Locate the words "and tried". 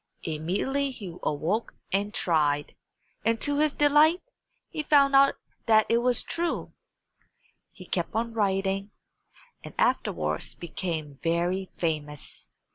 1.91-2.73